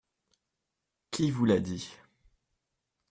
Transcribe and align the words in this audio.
Qui 1.11 1.29
vous 1.29 1.45
l’a 1.45 1.59
dit? 1.59 1.93